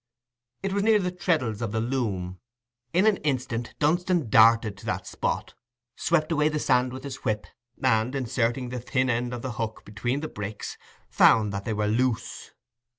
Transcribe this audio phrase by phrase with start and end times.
[0.63, 2.39] It was near the treddles of the loom.
[2.91, 5.53] In an instant Dunstan darted to that spot,
[5.95, 7.45] swept away the sand with his whip,
[7.83, 10.75] and, inserting the thin end of the hook between the bricks,
[11.11, 12.49] found that they were loose.